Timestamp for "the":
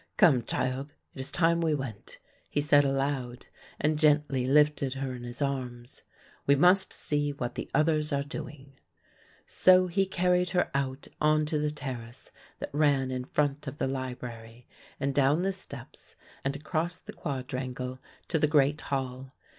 7.53-7.69, 11.59-11.69, 13.77-13.85, 15.43-15.53, 16.99-17.13, 18.39-18.47